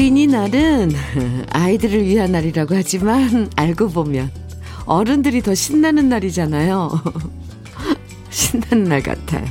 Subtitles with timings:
[0.00, 0.92] 어린이날은
[1.52, 4.30] 아이들을 위한 날이라고 하지만 알고 보면
[4.86, 6.90] 어른들이 더 신나는 날이잖아요.
[8.30, 9.44] 신나는 날 같아요.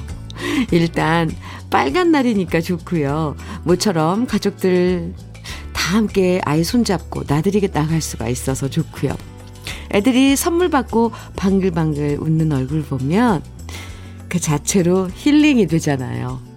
[0.72, 1.30] 일단
[1.70, 3.36] 빨간 날이니까 좋고요.
[3.64, 5.14] 모처럼 가족들
[5.72, 9.16] 다 함께 아이 손잡고 나들이게 나갈 수가 있어서 좋고요.
[9.92, 13.44] 애들이 선물 받고 방글방글 웃는 얼굴 보면
[14.28, 16.49] 그 자체로 힐링이 되잖아요.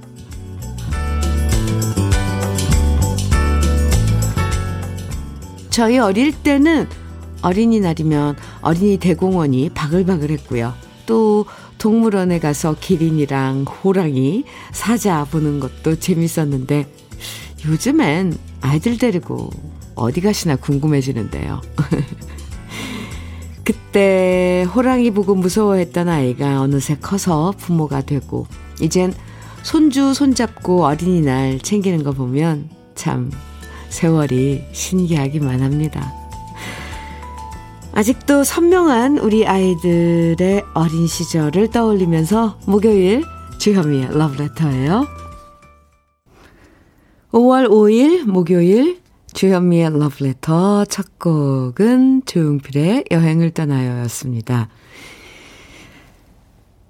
[5.72, 6.86] 저희 어릴 때는
[7.40, 10.74] 어린이날이면 어린이 대공원이 바글바글 했고요.
[11.06, 11.46] 또
[11.78, 16.86] 동물원에 가서 기린이랑 호랑이, 사자 보는 것도 재밌었는데
[17.64, 19.48] 요즘엔 아이들 데리고
[19.94, 21.62] 어디 가시나 궁금해지는데요.
[23.64, 28.46] 그때 호랑이 보고 무서워했던 아이가 어느새 커서 부모가 되고
[28.82, 29.14] 이젠
[29.62, 33.30] 손주 손잡고 어린이날 챙기는 거 보면 참
[33.92, 36.12] 세월이 신기하기만 합니다.
[37.92, 43.22] 아직도 선명한 우리 아이들의 어린 시절을 떠올리면서 목요일
[43.58, 45.06] 주현미의 러브레터예요.
[47.32, 49.00] 5월 5일 목요일
[49.34, 54.68] 주현미의 러브레터 첫 곡은 조용필의 여행을 떠나요 였습니다.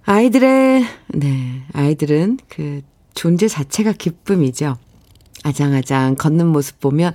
[0.04, 2.82] 아이들의, 네, 아이들은 그
[3.14, 4.76] 존재 자체가 기쁨이죠.
[5.44, 7.14] 아장아장 걷는 모습 보면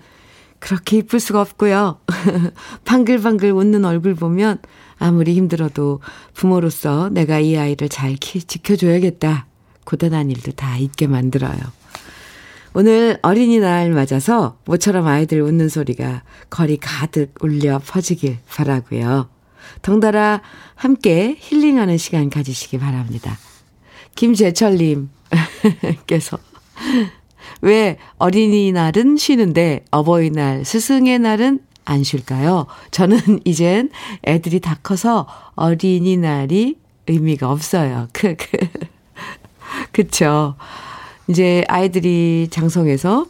[0.59, 1.99] 그렇게 이쁠 수가 없고요.
[2.85, 4.59] 방글방글 웃는 얼굴 보면
[4.97, 6.01] 아무리 힘들어도
[6.33, 9.45] 부모로서 내가 이 아이를 잘 키, 지켜줘야겠다.
[9.85, 11.57] 고단한 일도 다 잊게 만들어요.
[12.73, 19.29] 오늘 어린이날 맞아서 모처럼 아이들 웃는 소리가 거리 가득 울려 퍼지길 바라고요.
[19.81, 20.41] 덩달아
[20.75, 23.37] 함께 힐링하는 시간 가지시기 바랍니다.
[24.15, 25.07] 김재철님께서
[27.61, 32.67] 왜 어린이날은 쉬는데 어버이날, 스승의 날은 안 쉴까요?
[32.91, 33.89] 저는 이젠
[34.25, 38.07] 애들이 다 커서 어린이날이 의미가 없어요.
[38.13, 38.57] 그, 그.
[39.91, 40.55] 그쵸.
[41.27, 43.25] 이제 아이들이 장성해서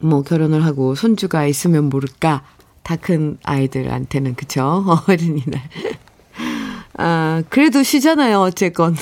[0.00, 2.42] 뭐 결혼을 하고 손주가 있으면 모를까.
[2.82, 4.84] 다 큰 아이들한테는 그쵸.
[5.08, 5.62] 어린이날.
[6.98, 8.40] 아, 그래도 쉬잖아요.
[8.40, 8.96] 어쨌건.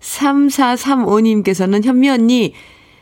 [0.00, 2.54] 3435님께서는 현미 언니,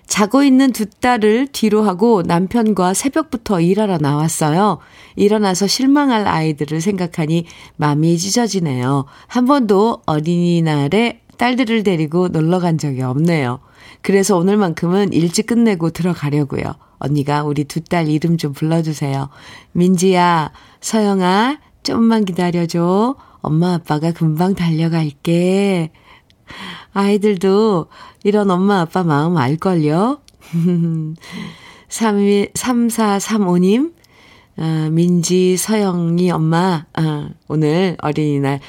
[0.07, 4.79] 자고 있는 두 딸을 뒤로 하고 남편과 새벽부터 일하러 나왔어요.
[5.17, 7.47] 일어나서 실망할 아이들을 생각하니
[7.77, 9.07] 마음이 찢어지네요.
[9.27, 13.61] 한 번도 어린이날에 딸들을 데리고 놀러 간 적이 없네요.
[14.01, 16.65] 그래서 오늘만큼은 일찍 끝내고 들어가려고요.
[16.99, 19.29] 언니가 우리 두 딸 이름 좀 불러주세요.
[19.73, 23.17] 민지야, 서영아, 좀만 기다려줘.
[23.41, 25.91] 엄마 아빠가 금방 달려갈게.
[26.93, 27.87] 아이들도
[28.25, 30.21] 이런 엄마 아빠 마음 알걸요?
[31.89, 33.93] 3435님,
[34.59, 38.61] 아, 민지, 서영이 엄마, 아, 오늘 어린이날,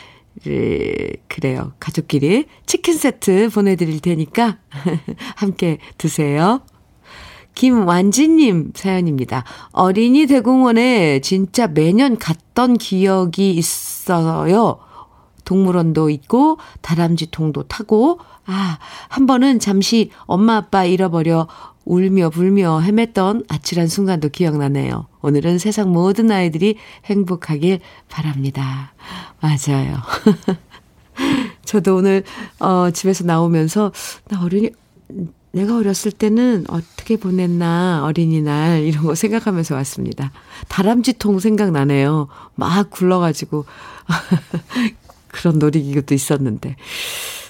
[1.28, 1.74] 그래요.
[1.80, 4.58] 가족끼리 치킨 세트 보내드릴 테니까
[5.36, 6.62] 함께 드세요.
[7.56, 9.44] 김완지님 사연입니다.
[9.72, 14.80] 어린이 대공원에 진짜 매년 갔던 기억이 있어요.
[15.48, 18.78] 동물원도 있고 다람쥐통도 타고 아,
[19.08, 21.48] 한 번은 잠시 엄마 아빠 잃어버려
[21.86, 25.08] 울며 불며 헤맸던 아찔한 순간도 기억나네요.
[25.22, 26.76] 오늘은 세상 모든 아이들이
[27.06, 28.94] 행복하길 바랍니다.
[29.40, 29.98] 맞아요.
[31.64, 32.24] 저도 오늘
[32.60, 33.94] 어 집에서 나오면서
[34.28, 34.72] 나 어린이
[35.54, 40.32] 내가 어렸을 때는 어떻게 보냈나 어린이날 이런 거 생각하면서 왔습니다.
[40.68, 42.28] 다람쥐통 생각나네요.
[42.56, 43.66] 막 굴러가지고
[45.38, 46.76] 그런 놀이기구도 있었는데.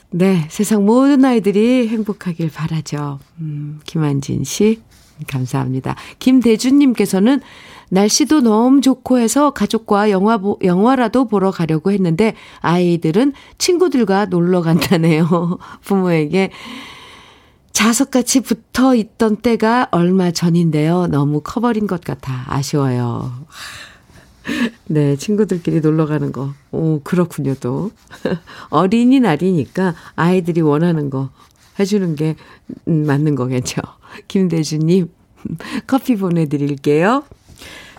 [0.09, 3.19] 네, 세상 모든 아이들이 행복하길 바라죠.
[3.39, 4.81] 음, 김한진 씨,
[5.27, 5.95] 감사합니다.
[6.19, 7.41] 김대준님께서는
[7.89, 15.57] 날씨도 너무 좋고 해서 가족과 영화, 보, 영화라도 보러 가려고 했는데 아이들은 친구들과 놀러 간다네요.
[15.83, 16.51] 부모에게
[17.71, 21.07] 자석같이 붙어 있던 때가 얼마 전인데요.
[21.07, 23.31] 너무 커버린 것 같아 아쉬워요.
[24.87, 26.53] 네, 친구들끼리 놀러 가는 거.
[26.71, 27.91] 오, 그렇군요, 또.
[28.69, 31.29] 어린이날이니까 아이들이 원하는 거
[31.79, 32.35] 해주는 게
[32.87, 33.81] 음, 맞는 거겠죠.
[34.27, 35.09] 김대주님,
[35.85, 37.23] 커피 보내드릴게요.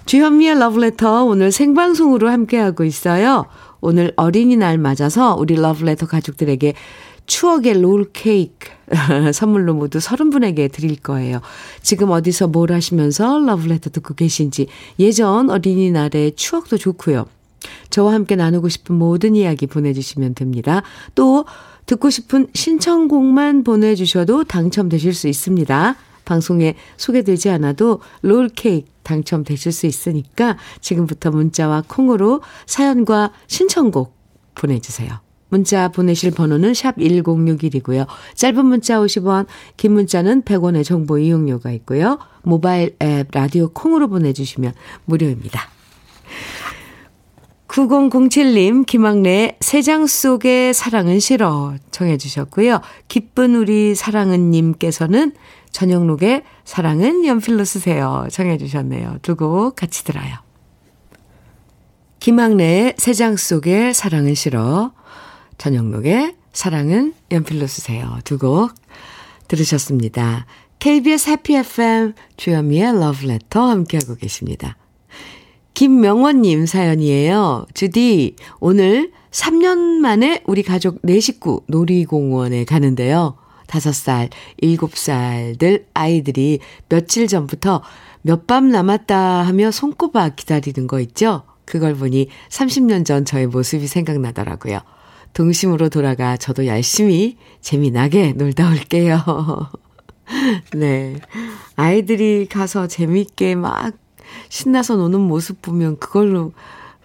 [0.07, 3.45] 주현미의 러브레터 오늘 생방송으로 함께하고 있어요.
[3.81, 6.75] 오늘 어린이날 맞아서 우리 러브레터 가족들에게
[7.29, 8.69] 추억의 롤 케이크
[9.33, 11.41] 선물로 모두 30분에게 드릴 거예요.
[11.83, 14.67] 지금 어디서 뭘 하시면서 러브레터 듣고 계신지
[14.99, 17.27] 예전 어린이날의 추억도 좋고요.
[17.91, 20.83] 저와 함께 나누고 싶은 모든 이야기 보내주시면 됩니다.
[21.15, 21.45] 또
[21.87, 25.97] 듣고 싶은 신청곡만 보내주셔도 당첨되실 수 있습니다.
[26.25, 34.15] 방송에 소개되지 않아도 롤케이크 당첨되실 수 있으니까 지금부터 문자와 콩으로 사연과 신청곡
[34.55, 35.28] 보내주세요.
[35.49, 38.07] 문자 보내실 번호는 샵 1061이고요.
[38.35, 39.47] 짧은 문자 50원,
[39.77, 42.19] 긴 문자는 100원의 정보 이용료가 있고요.
[42.43, 44.73] 모바일 앱 라디오 콩으로 보내주시면
[45.07, 45.61] 무료입니다.
[47.69, 52.81] 9007님, 김학래의 세장 속의 사랑은 싫어 청해 주셨고요.
[53.09, 55.33] 기쁜 우리 사랑은 님께서는
[55.71, 59.19] 전영록의 사랑은 연필로 쓰세요 청해 주셨네요.
[59.23, 60.37] 두 곡 같이 들어요.
[62.21, 64.93] 김학래의 세장 속의 사랑은 싫어,
[65.59, 68.19] 전영록의 사랑은 연필로 쓰세요.
[68.25, 68.73] 두 곡
[69.49, 70.47] 들으셨습니다.
[70.79, 74.77] KBS 해피 FM 주현미의 러브레터 함께하고 계십니다.
[75.75, 77.67] 김명원님 사연이에요.
[77.75, 83.37] 주디, 오늘 3년 만에 우리 가족 4식구 놀이공원에 가는데요.
[83.69, 84.31] 5살,
[84.63, 86.59] 7살들 아이들이
[86.89, 87.83] 며칠 전부터
[88.23, 91.43] 몇 밤 남았다 하며 손꼽아 기다리는 거 있죠?
[91.65, 94.81] 그걸 보니 30년 전 저의 모습이 생각나더라고요.
[95.33, 99.19] 동심으로 돌아가 저도 열심히 재미나게 놀다 올게요.
[100.75, 101.17] 네.
[101.77, 103.93] 아이들이 가서 재밌게 막
[104.49, 106.53] 신나서 노는 모습 보면 그걸로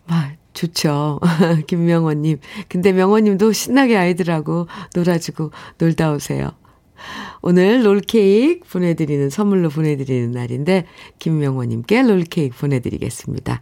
[0.06, 1.20] 막 좋죠.
[1.68, 2.40] 김명원님.
[2.70, 6.52] 근데 명원님도 신나게 아이들하고 놀아주고 놀다 오세요.
[7.42, 10.86] 오늘 롤케이크 보내드리는, 선물로 보내드리는 날인데,
[11.19, 13.62] 김명원님께 롤케이크 보내드리겠습니다.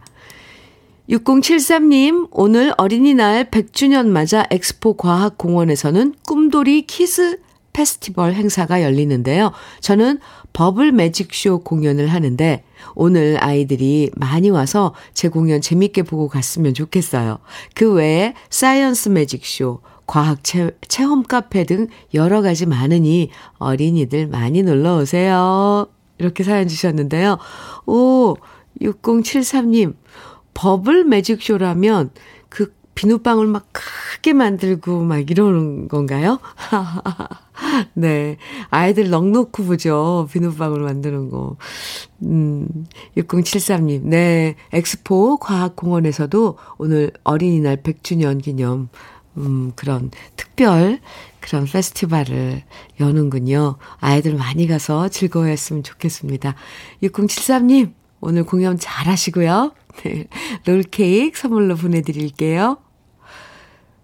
[1.10, 7.40] 6073님, 오늘 어린이날 100주년 맞아 엑스포 과학공원에서는 꿈돌이 kids
[7.72, 9.52] 페스티벌 행사가 열리는데요.
[9.80, 10.20] 저는
[10.52, 12.62] bubble magic show 공연을 하는데
[12.94, 17.38] 오늘 아이들이 많이 와서 제 공연 재밌게 보고 갔으면 좋겠어요.
[17.74, 24.62] 그 외에 science magic show, 과학 체, 체험 카페 등 여러 가지 많으니 어린이들 많이
[24.62, 25.88] 놀러 오세요.
[26.18, 27.38] 이렇게 사연 주셨는데요.
[27.86, 28.36] 오,
[28.80, 29.94] 6073님,
[30.54, 32.10] 버블 매직쇼라면
[32.48, 36.38] 그 비눗방울 막 크게 만들고 막 이러는 건가요?
[37.94, 38.36] 네.
[38.68, 40.28] 아이들 넉넉히 보죠.
[40.30, 41.56] 비눗방울 만드는 거.
[42.22, 42.68] 음,
[43.16, 44.02] 6073님.
[44.02, 44.56] 네.
[44.72, 48.88] 엑스포 과학공원에서도 오늘 어린이날 100주년 기념,
[49.38, 51.00] 음, 그런 특별
[51.40, 52.62] 그런 페스티벌을
[53.00, 53.76] 여는군요.
[53.98, 56.54] 아이들 많이 가서 즐거워했으면 좋겠습니다.
[57.02, 59.72] 6073님, 오늘 공연 잘 하시고요.
[59.98, 60.26] 네.
[60.66, 62.78] 롤케이크 선물로 보내드릴게요.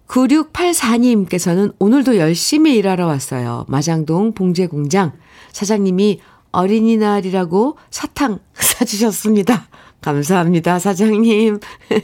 [0.08, 3.66] 9684님께서는 오늘도 열심히 일하러 왔어요.
[3.68, 5.12] 마장동 봉제공장.
[5.52, 6.20] 사장님이
[6.50, 9.68] 어린이날이라고 사탕 사주셨습니다.
[10.00, 11.58] 감사합니다, 사장님.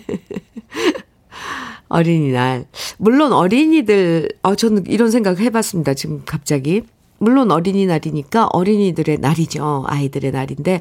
[1.89, 2.67] 어린이날.
[2.99, 5.95] 물론 어린이들, 어, 저는 이런 생각 해봤습니다.
[5.95, 6.83] 지금 갑자기.
[7.19, 9.85] 물론 어린이날이니까 어린이들의 날이죠.
[9.87, 10.81] 아이들의 날인데,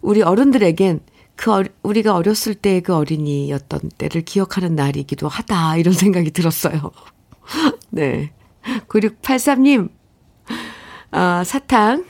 [0.00, 1.00] 우리 어른들에겐
[1.36, 6.92] 그 어, 우리가 어렸을 때 그 어린이였던 때를 기억하는 날이기도 하다 이런 생각이 들었어요.
[7.90, 8.32] 네.
[8.88, 9.90] 9683님
[11.10, 12.04] 아, 사탕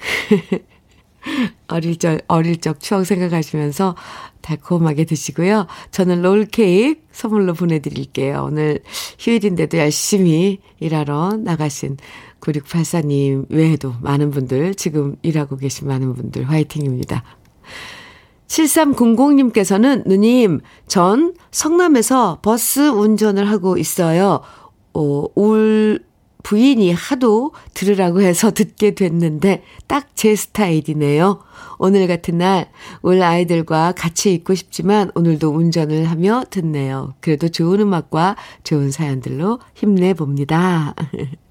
[1.68, 3.96] 어릴 적 어릴 적 추억 생각하시면서
[4.40, 5.66] 달콤하게 드시고요.
[5.90, 8.44] 저는 롤케이크 선물로 보내드릴게요.
[8.46, 8.80] 오늘
[9.18, 11.96] 휴일인데도 열심히 일하러 나가신
[12.40, 17.24] 9684님 외에도 많은 분들, 지금 일하고 계신 많은 분들 화이팅입니다.
[18.48, 24.40] 7300님께서는 누님, 전 성남에서 버스 운전을 하고 있어요.
[24.92, 26.00] 어, 올
[26.42, 31.40] 부인이 하도 들으라고 해서 듣게 됐는데 딱 제 스타일이네요.
[31.78, 32.70] 오늘 같은 날,
[33.02, 37.12] 올 아이들과 같이 있고 싶지만 오늘도 운전을 하며 듣네요.
[37.20, 40.94] 그래도 좋은 음악과 좋은 사연들로 힘내봅니다.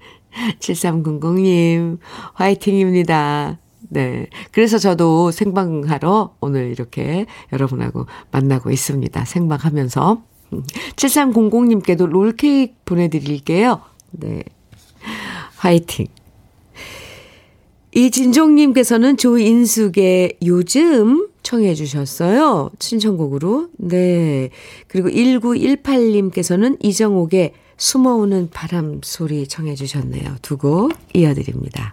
[0.58, 1.98] 7300님,
[2.32, 3.58] 화이팅입니다.
[3.88, 4.28] 네.
[4.52, 9.24] 그래서 저도 생방하러 오늘 이렇게 여러분하고 만나고 있습니다.
[9.24, 10.22] 생방하면서.
[10.96, 13.80] 7300님께도 롤케이크 보내드릴게요.
[14.12, 14.42] 네.
[15.56, 16.06] 화이팅.
[17.96, 22.70] 이진종님께서는 조인숙의 요즘 청해 주셨어요.
[22.80, 23.68] 신청곡으로.
[23.78, 24.50] 네.
[24.88, 30.36] 그리고 1918님께서는 이정옥의 숨어오는 바람 소리 청해 주셨네요.
[30.42, 31.92] 두 곡 이어드립니다.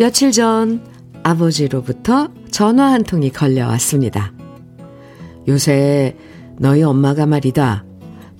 [0.00, 0.82] 며칠 전
[1.24, 4.32] 아버지로부터 전화 한 통이 걸려왔습니다.
[5.46, 6.16] 요새
[6.56, 7.84] 너희 엄마가 말이다.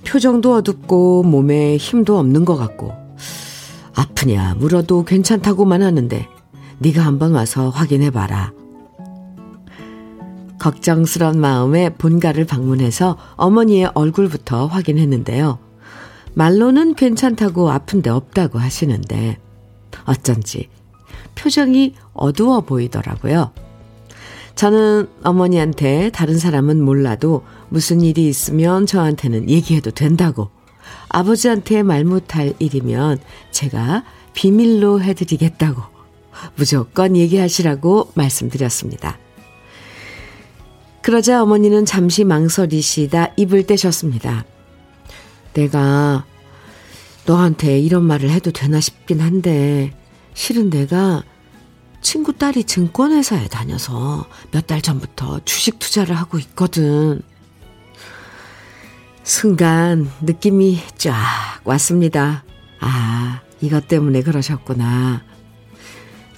[0.03, 2.93] 표정도 어둡고 몸에 힘도 없는 것 같고
[3.93, 6.27] 아프냐 물어도 괜찮다고만 하는데
[6.79, 8.53] 네가 한번 와서 확인해봐라.
[10.57, 15.59] 걱정스런 마음에 본가를 방문해서 어머니의 얼굴부터 확인했는데요.
[16.33, 19.37] 말로는 괜찮다고 아픈데 없다고 하시는데
[20.05, 20.67] 어쩐지
[21.41, 23.51] 표정이 어두워 보이더라고요.
[24.55, 30.49] 저는 어머니한테 다른 사람은 몰라도 무슨 일이 있으면 저한테는 얘기해도 된다고.
[31.09, 33.19] 아버지한테 말 못할 일이면
[33.51, 35.81] 제가 비밀로 해드리겠다고.
[36.55, 39.17] 무조건 얘기하시라고 말씀드렸습니다.
[41.01, 44.45] 그러자 어머니는 잠시 망설이시다 입을 떼셨습니다.
[45.53, 46.25] 내가
[47.25, 49.93] 너한테 이런 말을 해도 되나 싶긴 한데,
[50.33, 51.23] 실은 내가
[52.01, 57.21] 친구 딸이 증권회사에 다녀서 몇 달 전부터 주식 투자를 하고 있거든.
[59.23, 61.15] 순간 느낌이 쫙
[61.63, 62.43] 왔습니다.
[62.79, 65.23] 아, 이것 때문에 그러셨구나.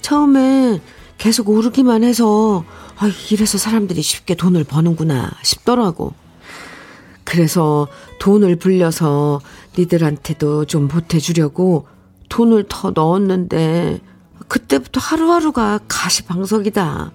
[0.00, 0.80] 처음에
[1.16, 2.64] 계속 오르기만 해서,
[2.98, 6.12] 아, 이래서 사람들이 쉽게 돈을 버는구나 싶더라고.
[7.24, 7.88] 그래서
[8.20, 9.40] 돈을 불려서
[9.78, 11.86] 니들한테도 좀 보태주려고
[12.28, 14.00] 돈을 더 넣었는데,
[14.48, 17.12] 그때부터 하루하루가 가시방석이다.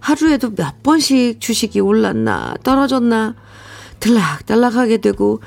[0.00, 3.34] 하루에도 몇 번씩 주식이 올랐나, 떨어졌나,
[4.00, 5.40] 들락달락하게 되고,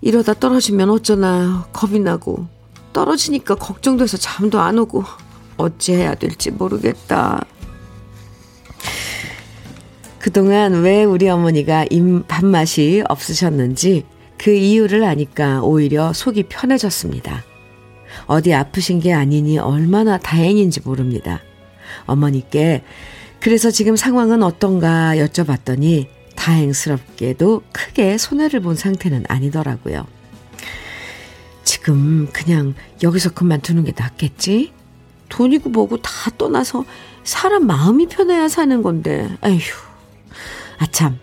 [0.00, 2.46] 이러다 떨어지면 어쩌나 겁이 나고,
[2.92, 5.04] 떨어지니까 걱정돼서 잠도 안 오고,
[5.56, 7.44] 어찌해야 될지 모르겠다.
[10.18, 14.04] 그동안 왜 우리 어머니가 입 밥맛이 없으셨는지
[14.36, 17.44] 그 이유를 아니까 오히려 속이 편해졌습니다.
[18.28, 21.40] 어디 아프신 게 아니니 얼마나 다행인지 모릅니다.
[22.06, 22.84] 어머니께
[23.40, 26.06] 그래서 지금 상황은 어떤가 여쭤봤더니
[26.36, 30.06] 다행스럽게도 크게 손해를 본 상태는 아니더라고요.
[31.64, 34.72] 지금 그냥 여기서 그만두는 게 낫겠지?
[35.28, 36.84] 돈이고 뭐고 다 떠나서
[37.24, 39.60] 사람 마음이 편해야 사는 건데, 에휴.
[40.78, 41.18] 아참,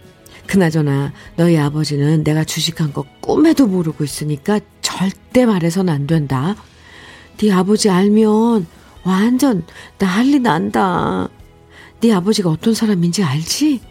[0.47, 6.55] 그나저나 너희 아버지는 내가 주식한 거 꿈에도 모르고 있으니까 절대 말해선 안 된다.
[7.37, 8.65] 네 아버지 알면
[9.03, 9.63] 완전
[9.97, 11.29] 난리 난다.
[12.01, 13.81] 네 아버지가 어떤 사람인지 알지?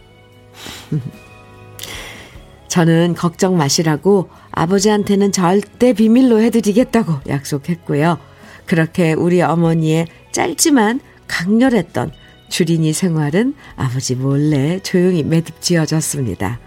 [2.69, 8.19] 저는 걱정 마시라고 아버지한테는 절대 비밀로 해드리겠다고 약속했고요.
[8.67, 12.13] 그렇게 우리 어머니의 짧지만 강렬했던
[12.49, 16.59] 주린이 생활은 아버지 몰래 조용히 매듭지어졌습니다.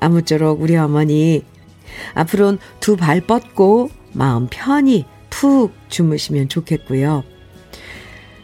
[0.00, 1.42] 아무쪼록 우리 어머니
[2.14, 7.24] 앞으로는 두 발 뻗고 마음 편히 푹 주무시면 좋겠고요.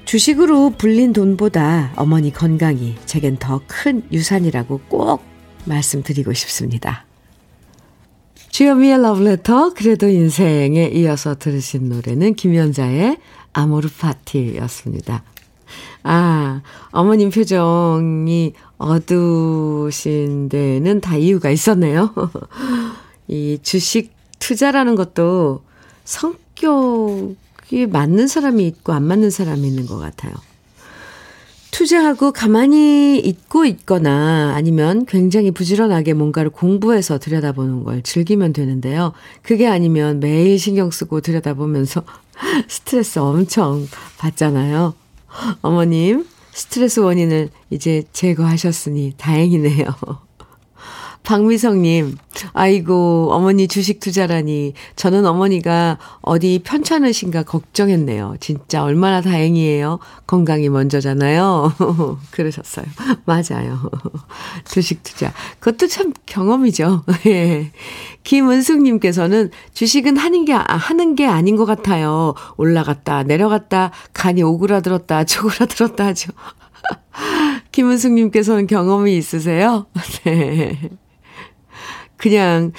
[0.04, 5.22] 주식으로 불린 돈보다 어머니 건강이 제겐 더 큰 유산이라고 꼭
[5.66, 7.04] 말씀드리고 싶습니다.
[8.48, 13.18] 주여미의 러브레터 그래도 인생에 이어서 들으신 노래는 김연자의
[13.52, 15.22] 아모르 파티였습니다.
[16.02, 22.12] 아, 어머님 표정이 어두우신 데는 다 이유가 있었네요.
[23.28, 25.62] 이 주식 투자라는 것도
[26.04, 30.32] 성 격이 맞는 사람이 있고 안 맞는 사람이 있는 것 같아요.
[31.70, 39.12] 투자하고 가만히 있고 있거나 아니면 굉장히 부지런하게 뭔가를 공부해서 들여다보는 걸 즐기면 되는데요.
[39.42, 42.02] 그게 아니면 매일 신경 쓰고 들여다보면서
[42.68, 43.86] 스트레스 엄청
[44.18, 44.94] 받잖아요.
[45.62, 49.86] 어머님, 스트레스 원인을 이제 제거하셨으니 다행이네요.
[51.22, 52.16] 박미성님,
[52.54, 54.72] 아이고, 어머니 주식 투자라니.
[54.96, 58.36] 저는 어머니가 어디 편찮으신가 걱정했네요.
[58.40, 59.98] 진짜 얼마나 다행이에요.
[60.26, 61.72] 건강이 먼저잖아요.
[62.32, 62.86] 그러셨어요.
[63.26, 63.90] 맞아요.
[64.64, 65.32] 주식 투자.
[65.60, 67.04] 그것도 참 경험이죠.
[67.26, 67.70] 예.
[68.24, 72.34] 김은숙님께서는 주식은 하는 게, 하는 게 아닌 것 같아요.
[72.56, 76.32] 올라갔다, 내려갔다, 간이 오그라들었다, 쪼그라들었다 하죠.
[77.72, 79.86] 김은숙님께서는 경험이 있으세요?
[80.24, 80.78] 네.
[82.20, 82.72] 그냥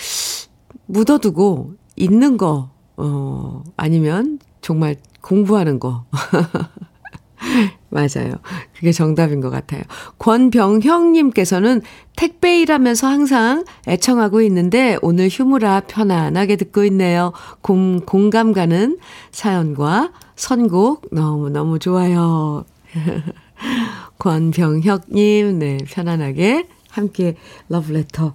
[0.86, 6.06] 묻어두고 있는 거, 어, 아니면 정말 공부하는 거.
[7.90, 8.36] 맞아요.
[8.76, 9.82] 그게 정답인 것 같아요.
[10.20, 11.82] 권병형님께서는
[12.16, 17.34] 택배 일하면서 항상 애청하고 있는데 오늘 휴무라 편안하게 듣고 있네요.
[17.62, 18.98] 공, 공감 가는
[19.32, 22.64] 사연과 선곡 너무너무 좋아요.
[24.20, 27.36] 권병혁님, 네, 편안하게 함께
[27.70, 28.34] 러브레터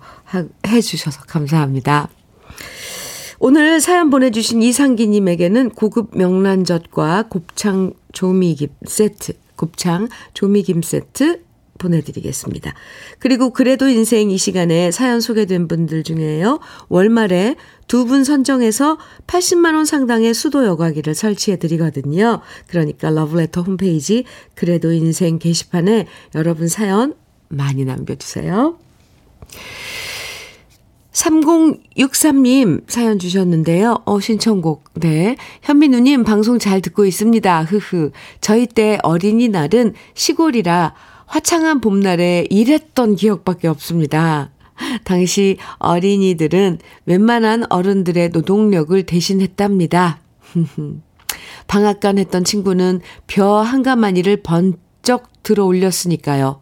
[0.67, 2.09] 해주셔서 감사합니다.
[3.39, 11.45] 오늘 사연 보내주신 이상기님에게는 고급 명란젓과 곱창 조미김 세트, 곱창 조미김 세트
[11.79, 12.73] 보내드리겠습니다.
[13.19, 16.61] 그리고 그래도 인생 이 시간에 사연 소개된 분들 중에요.
[16.89, 22.41] 월말에 두 분 선정해서 80만원 상당의 수도 여과기를 설치해 드리거든요.
[22.69, 27.15] 그러니까 러브레터 홈페이지 그래도 인생 게시판에 여러분 사연
[27.49, 28.79] 많이 남겨주세요.
[31.13, 34.03] 3063님 사연 주셨는데요.
[34.05, 34.85] 어, 신청곡.
[34.95, 35.37] 네.
[35.63, 37.65] 현민우님 방송 잘 듣고 있습니다.
[37.65, 38.11] 흐흐.
[38.41, 44.51] 저희 때 어린이날은 시골이라 화창한 봄날에 일했던 기억밖에 없습니다.
[45.05, 50.21] 당시 어린이들은 웬만한 어른들의 노동력을 대신했답니다.
[51.67, 56.61] 방앗간 했던 친구는 벼 한 가마니를 번쩍 들어 올렸으니까요.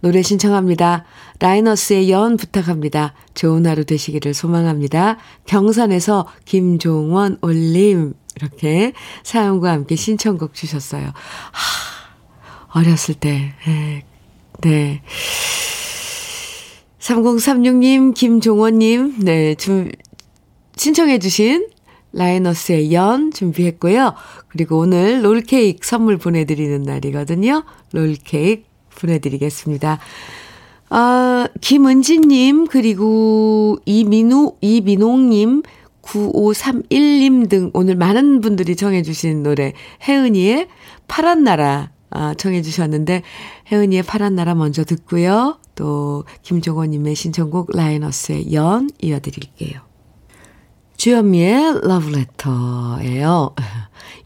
[0.00, 1.04] 노래 신청합니다.
[1.38, 3.14] 라이너스의 연 부탁합니다.
[3.34, 5.18] 좋은 하루 되시기를 소망합니다.
[5.46, 8.14] 경산에서 김종원 올림.
[8.36, 8.92] 이렇게
[9.22, 11.06] 사연과 함께 신청곡 주셨어요.
[11.06, 14.04] 하, 어렸을 때, 네.
[14.60, 15.02] 네.
[16.98, 19.90] 3036님, 김종원님, 네, 좀,
[20.76, 21.68] 신청해주신
[22.12, 24.14] 라이너스의 연 준비했고요.
[24.48, 27.64] 그리고 오늘 롤케이크 선물 보내드리는 날이거든요.
[27.92, 29.98] 롤케이크 보내드리겠습니다.
[30.90, 35.62] 아, 김은지님, 그리고 이민우, 이민홍님,
[36.02, 39.72] 9531님 등 오늘 많은 분들이 정해주신 노래,
[40.06, 40.68] 혜은이의
[41.08, 43.22] 파란 나라, 아, 정해주셨는데,
[43.72, 45.58] 혜은이의 파란 나라 먼저 듣고요.
[45.74, 49.80] 또, 김종원님의 신청곡 라이너스의 연 이어드릴게요.
[50.96, 53.54] 주현미의 러브레터예요.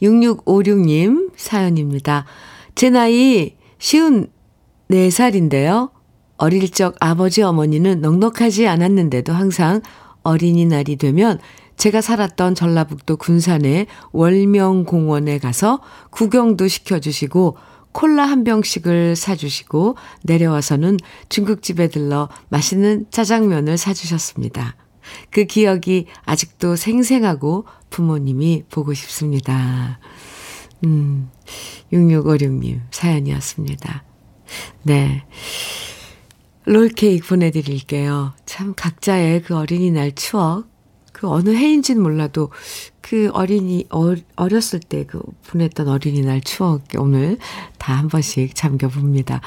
[0.03, 2.25] 6656님 사연입니다.
[2.75, 4.29] 제 나이 쉬운
[4.91, 5.91] 4살인데요.
[6.37, 9.83] 어릴 적 아버지 어머니는 넉넉하지 않았는데도 항상
[10.23, 11.39] 어린이날이 되면
[11.77, 17.57] 제가 살았던 전라북도 군산의 월명공원에 가서 구경도 시켜주시고
[17.93, 20.99] 콜라 한 병씩을 사주시고 내려와서는
[21.29, 24.77] 중국집에 들러 맛있는 짜장면을 사주셨습니다.
[25.31, 29.99] 그 기억이 아직도 생생하고 부모님이 보고 싶습니다.
[30.85, 31.31] 음,
[31.93, 34.08] 6656님 사연이었습니다.
[34.83, 35.25] 네.
[36.65, 38.35] 롤케이크 보내드릴게요.
[38.45, 40.67] 참 각자의 그 어린이날 추억,
[41.13, 42.51] 그 어느 해인지는 몰라도
[43.01, 47.39] 그 어린이, 어, 어렸을 때 그 보냈던 어린이날 추억 오늘
[47.79, 49.41] 다 한 번씩 잠겨봅니다.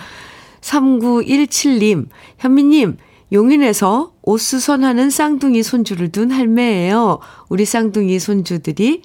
[0.62, 2.08] 3917님,
[2.40, 2.98] 현미님,
[3.32, 7.20] 용인에서 옷수선하는 쌍둥이 손주를 둔 할매예요.
[7.50, 9.04] 우리 쌍둥이 손주들이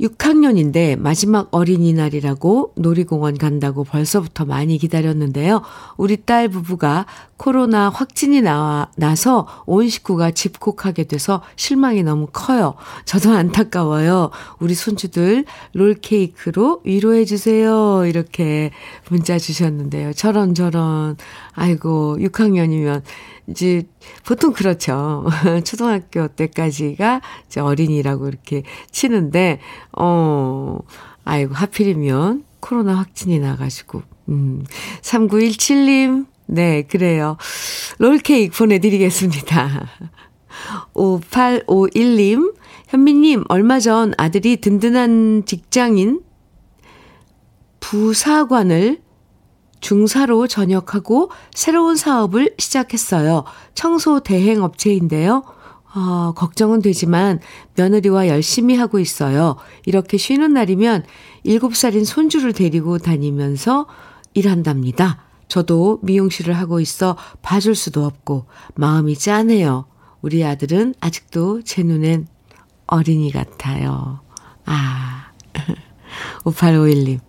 [0.00, 5.62] 6학년인데 마지막 어린이날이라고 놀이공원 간다고 벌써부터 많이 기다렸는데요.
[5.96, 7.06] 우리 딸 부부가
[7.36, 12.74] 코로나 확진이 나, 나서 온 식구가 집콕하게 돼서 실망이 너무 커요.
[13.04, 14.30] 저도 안타까워요.
[14.58, 18.06] 우리 손주들 롤케이크로 위로해주세요.
[18.06, 18.70] 이렇게
[19.08, 20.12] 문자 주셨는데요.
[20.14, 21.16] 저런, 저런.
[21.52, 23.02] 아이고, 6학년이면
[23.48, 23.82] 이제
[24.24, 25.26] 보통 그렇죠.
[25.64, 29.60] 초등학교 때까지가 이제 어린이라고 이렇게 치는데,
[29.92, 30.78] 어,
[31.24, 34.64] 아이고, 하필이면 코로나 확진이 나가지고, 음,
[35.02, 37.36] 3917님, 네, 그래요.
[37.98, 39.88] 롤케이크 보내드리겠습니다.
[40.94, 42.54] 5851님,
[42.88, 46.22] 현미님, 얼마 전 아들이 든든한 직장인
[47.80, 49.00] 부사관을
[49.80, 53.44] 중사로 전역하고 새로운 사업을 시작했어요.
[53.74, 55.44] 청소 대행 업체인데요.
[55.94, 57.40] 어, 걱정은 되지만
[57.76, 59.56] 며느리와 열심히 하고 있어요.
[59.86, 61.04] 이렇게 쉬는 날이면
[61.46, 63.86] 7살인 손주를 데리고 다니면서
[64.34, 65.24] 일한답니다.
[65.48, 69.86] 저도 미용실을 하고 있어 봐줄 수도 없고 마음이 짠해요.
[70.20, 72.26] 우리 아들은 아직도 제 눈엔
[72.86, 74.20] 어린이 같아요.
[74.66, 75.32] 아,
[76.44, 77.27] 5851님.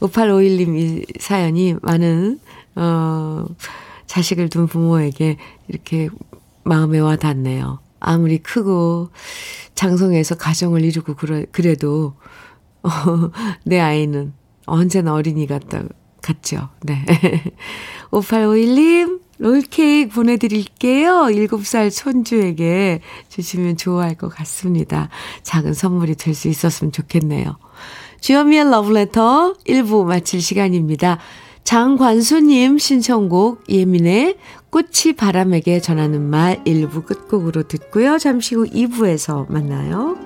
[0.00, 2.40] 5851님 이 사연이 많은,
[2.76, 3.46] 어,
[4.06, 5.36] 자식을 둔 부모에게
[5.68, 6.08] 이렇게
[6.64, 7.80] 마음에 와 닿네요.
[8.00, 9.10] 아무리 크고
[9.74, 12.14] 장성해서 가정을 이루고 그래, 그래도,
[12.82, 12.90] 어,
[13.64, 14.32] 내 아이는
[14.66, 15.82] 언제나 어린이 같다,
[16.22, 16.68] 같죠.
[16.82, 17.04] 네.
[18.10, 21.24] 5851님, 롤케이크 보내드릴게요.
[21.30, 25.08] 7살 손주에게 주시면 좋아할 것 같습니다.
[25.42, 27.56] 작은 선물이 될 수 있었으면 좋겠네요.
[28.20, 31.18] 주현미의 러브레터 1부 마칠 시간입니다.
[31.64, 34.36] 장관수님 신청곡 예민의
[34.70, 38.18] 꽃이 바람에게 전하는 말 1부 끝곡으로 듣고요.
[38.18, 40.16] 잠시 후 2부에서 만나요.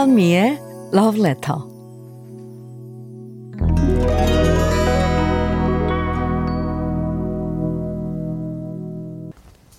[0.00, 0.58] 주현미의
[0.94, 1.60] Love Letter.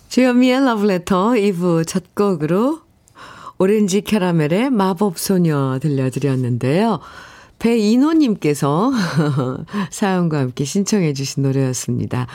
[0.09, 2.81] 주현미의 Love Letter 2부 첫 곡으로
[3.57, 6.99] 오렌지 캐러멜의 마법소녀 들려드렸는데요.
[7.57, 8.91] 배인호님께서
[9.89, 12.27] 사연과 함께 신청해 주신 노래였습니다.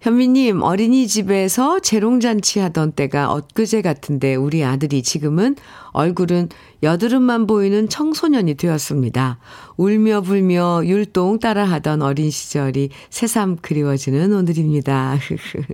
[0.00, 5.56] 현미님, 어린이집에서 재롱잔치 하던 때가 엊그제 같은데 우리 아들이 지금은
[5.92, 6.48] 얼굴은
[6.82, 9.38] 여드름만 보이는 청소년이 되었습니다.
[9.76, 15.18] 울며 불며 율동 따라하던 어린 시절이 새삼 그리워지는 오늘입니다.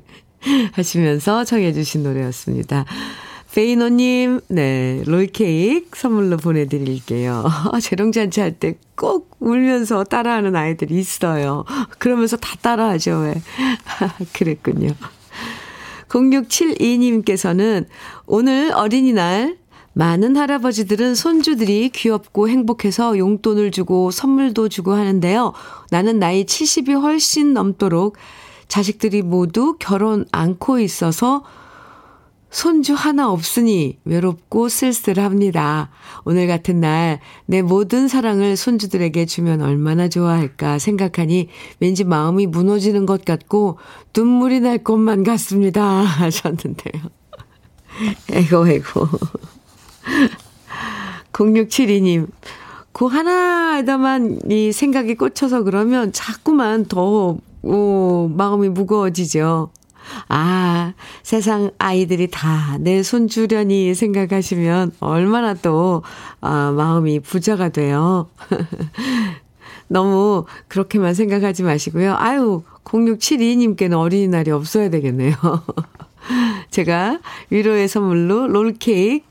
[0.75, 2.85] 하시면서 청해주신 노래였습니다.
[3.57, 7.43] 페이노님, 네, 롤 케이크 선물로 보내드릴게요.
[7.81, 11.65] 재롱잔치 할 때 꼭 울면서 따라하는 아이들이 있어요.
[11.99, 13.35] 그러면서 다 따라하죠, 왜.
[14.33, 14.91] 그랬군요.
[16.09, 17.87] 0672님께서는
[18.27, 19.57] 오늘 어린이날
[19.93, 25.55] 많은 할아버지들은 손주들이 귀엽고 행복해서 용돈을 주고 선물도 주고 하는데요.
[25.91, 28.17] 나는 나이 70이 훨씬 넘도록
[28.69, 31.45] 자식들이 모두 결혼 않고 있어서
[32.57, 35.91] 손주 하나 없으니 외롭고 쓸쓸합니다.
[36.25, 43.27] 오늘 같은 날 내 모든 사랑을 손주들에게 주면 얼마나 좋아할까 생각하니 왠지 마음이 무너지는 것
[43.27, 43.77] 같고
[44.17, 45.83] 눈물이 날 것만 같습니다.
[46.01, 47.03] 하셨는데요.
[48.33, 49.07] 에고, 에고.
[51.33, 52.27] 0672님,
[52.93, 59.69] 그 하나에다만 이 생각이 꽂혀서 그러면 자꾸만 더, 오, 마음이 무거워지죠.
[60.29, 66.03] 아, 세상 아이들이 다 내 손주려니 생각하시면 얼마나 또,
[66.41, 68.29] 아, 마음이 부자가 돼요.
[69.89, 72.15] 너무 그렇게만 생각하지 마시고요.
[72.19, 75.35] 아유, 0672님께는 어린이날이 없어야 되겠네요.
[76.71, 79.25] 제가 위로의 선물로 롤케이크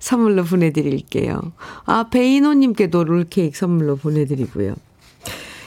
[0.00, 1.40] 선물로 보내드릴게요.
[1.84, 4.74] 아, 베이노님께도 롤케이크 선물로 보내드리고요.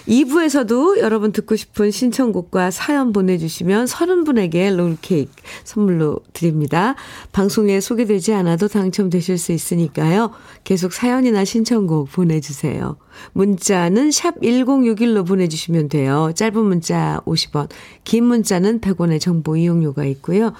[0.07, 5.31] 2부에서도 여러분 듣고 싶은 신청곡과 사연 보내주시면 30분에게 롤케이크
[5.63, 6.95] 선물로 드립니다.
[7.31, 10.31] 방송에 소개되지 않아도 당첨되실 수 있으니까요.
[10.63, 12.97] 계속 사연이나 신청곡 보내주세요.
[13.33, 16.31] 문자는 샵 1061로 보내주시면 돼요.
[16.35, 17.69] 짧은 문자 50원,
[18.03, 20.53] 긴 문자는 100원의 정보 이용료가 있고요.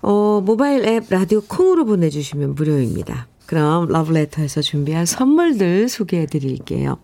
[0.00, 3.28] 어, 모바일 앱 라디오 콩으로 보내주시면 무료입니다.
[3.46, 6.98] 그럼 러브레터에서 준비한 선물들 소개해 드릴게요.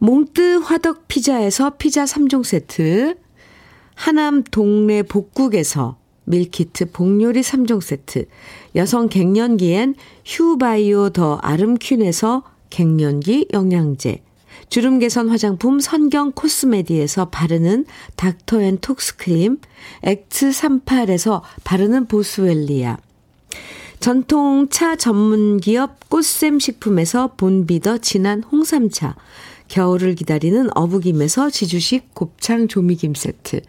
[0.00, 3.16] 몽뜨 화덕 피자에서 피자 3종 세트,
[3.96, 8.26] 하남 동네 복국에서 밀키트 복요리 3종 세트,
[8.76, 14.22] 여성 갱년기엔 휴바이오 더 아름퀸에서 갱년기 영양제,
[14.68, 17.84] 주름 개선 화장품 선경 코스메디에서 바르는
[18.14, 19.58] 닥터앤톡스크림,
[20.04, 22.98] 엑트 38에서 바르는 보스웰리아,
[23.98, 29.16] 전통차 전문기업 꽃샘 식품에서 본비더 진한 홍삼차,
[29.68, 33.60] 겨울을 기다리는 어부김에서 지주식 곱창 조미김 세트.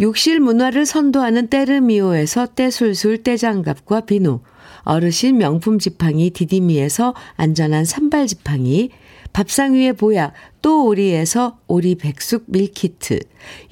[0.00, 4.40] 욕실 문화를 선도하는 때르미오에서 때술술 때장갑과 비누.
[4.82, 8.90] 어르신 명품 지팡이 디디미에서 안전한 산발 지팡이.
[9.32, 13.18] 밥상 위의 보약 또 오리에서 오리 백숙 밀키트.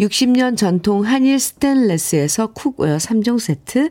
[0.01, 3.91] 60년 전통 한일 스텐레스에서 쿡웨어 3종 세트.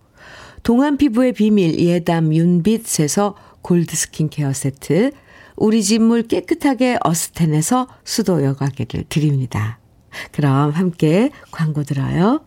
[0.63, 5.11] 동안 피부의 비밀 예담 윤빛에서 골드 스킨케어 세트,
[5.55, 9.79] 우리 집 물 깨끗하게 어스텐에서 수도 여과기를 드립니다.
[10.31, 12.41] 그럼 함께 광고 들어요.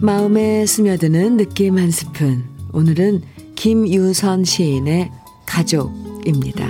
[0.00, 2.44] 마음에 스며드는 느낌 한 스푼.
[2.72, 3.22] 오늘은
[3.54, 5.10] 김유선 시인의
[5.58, 6.68] 가족입니다.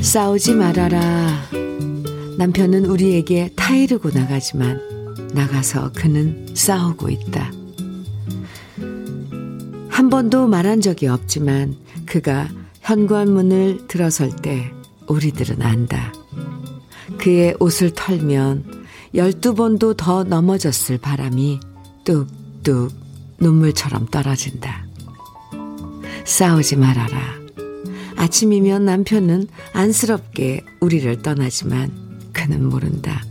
[0.00, 1.42] 싸우지 말아라.
[2.38, 4.80] 남편은 우리에게 타이르고 나가지만
[5.34, 7.50] 나가서 그는 싸우고 있다.
[9.88, 12.48] 한 번도 말한 적이 없지만 그가
[12.82, 14.70] 현관문을 들어설 때
[15.08, 16.12] 우리들은 안다.
[17.18, 21.58] 그의 옷을 털면 열두 번도 더 넘어졌을 바람이
[22.06, 22.92] 뚝뚝
[23.38, 24.86] 눈물처럼 떨어진다.
[26.24, 27.36] 싸우지 말아라.
[28.16, 33.22] 아침이면 남편은 안쓰럽게 우리를 떠나지만 그는 모른다.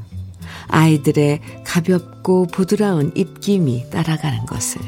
[0.67, 4.81] 아이들의 가볍고 부드러운 입김이 따라가는 것을.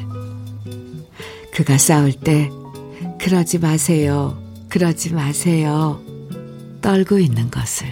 [1.52, 2.50] 그가 싸울 때,
[3.18, 4.40] 그러지 마세요.
[4.68, 6.00] 그러지 마세요.
[6.82, 7.86] 떨고 있는 것을.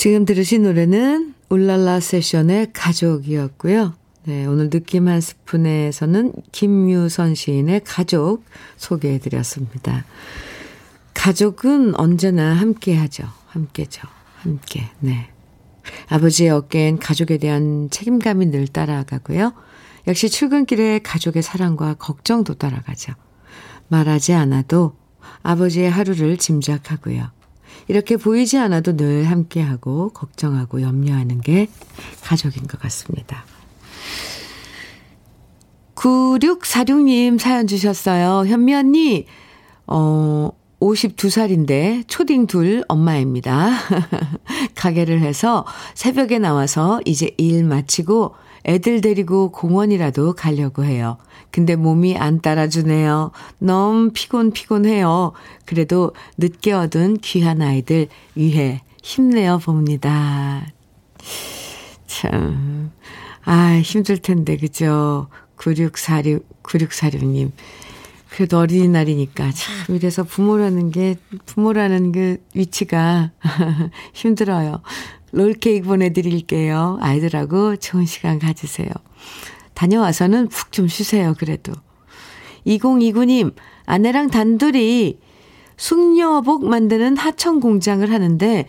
[0.00, 3.92] 지금 들으신 노래는 울랄라 세션의 가족이었고요.
[4.24, 8.42] 네, 오늘 느낌 한 스푼에서는 김유선 시인의 가족
[8.78, 10.06] 소개해 드렸습니다.
[11.12, 13.24] 가족은 언제나 함께 하죠.
[13.48, 14.08] 함께죠.
[14.36, 14.88] 함께.
[15.00, 15.28] 네.
[16.08, 19.52] 아버지의 어깨엔 가족에 대한 책임감이 늘 따라가고요.
[20.06, 23.12] 역시 출근길에 가족의 사랑과 걱정도 따라가죠.
[23.88, 24.96] 말하지 않아도
[25.42, 27.38] 아버지의 하루를 짐작하고요.
[27.88, 31.68] 이렇게 보이지 않아도 늘 함께하고 걱정하고 염려하는 게
[32.22, 33.44] 가족인 것 같습니다.
[35.94, 38.46] 9646님 사연 주셨어요.
[38.46, 39.26] 현미 언니,
[39.86, 43.70] 어, 52살인데 초딩 둘 엄마입니다.
[44.74, 51.18] 가게를 해서 새벽에 나와서 이제 일 마치고 애들 데리고 공원이라도 가려고 해요.
[51.50, 53.32] 근데 몸이 안 따라주네요.
[53.58, 55.32] 너무 피곤 피곤해요.
[55.64, 60.66] 그래도 늦게 얻은 귀한 아이들 위해 힘내어 봅니다.
[62.06, 62.90] 참,
[63.44, 65.28] 아, 힘들 텐데, 그죠?
[65.56, 67.50] 9646, 9646님.
[68.40, 73.32] 그래도 어린이날이니까 참 이래서 부모라는 게 부모라는 그 위치가
[74.14, 74.80] 힘들어요.
[75.32, 76.96] 롤케이크 보내드릴게요.
[77.02, 78.88] 아이들하고 좋은 시간 가지세요.
[79.74, 81.34] 다녀와서는 푹 좀 쉬세요.
[81.38, 81.74] 그래도
[82.66, 83.52] 2029님
[83.84, 85.18] 아내랑 단둘이
[85.76, 88.66] 숙녀복 만드는 하청 공장을 하는데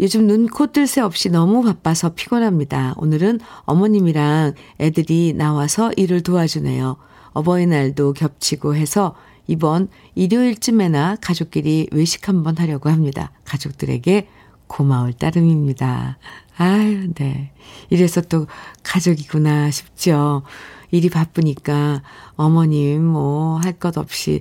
[0.00, 2.92] 요즘 눈, 코, 뜰 새 없이 너무 바빠서 피곤합니다.
[2.98, 6.98] 오늘은 어머님이랑 애들이 나와서 일을 도와주네요.
[7.34, 9.14] 어버이날도 겹치고 해서
[9.46, 13.30] 이번 일요일쯤에나 가족끼리 외식 한번 하려고 합니다.
[13.44, 14.26] 가족들에게
[14.66, 16.18] 고마울 따름입니다.
[16.56, 17.52] 아유, 네.
[17.90, 18.46] 이래서 또
[18.82, 20.42] 가족이구나 싶죠.
[20.90, 22.02] 일이 바쁘니까
[22.36, 24.40] 어머님 뭐 할 것 없이